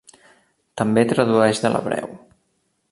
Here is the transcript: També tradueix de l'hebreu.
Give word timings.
També 0.81 1.03
tradueix 1.11 1.63
de 1.67 1.73
l'hebreu. 1.75 2.19